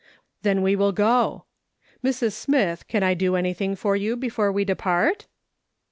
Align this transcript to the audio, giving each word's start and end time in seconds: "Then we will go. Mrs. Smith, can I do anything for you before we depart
"Then 0.41 0.63
we 0.63 0.75
will 0.75 0.93
go. 0.93 1.45
Mrs. 2.03 2.31
Smith, 2.31 2.87
can 2.87 3.03
I 3.03 3.13
do 3.13 3.35
anything 3.35 3.75
for 3.75 3.95
you 3.95 4.15
before 4.17 4.51
we 4.51 4.65
depart 4.65 5.27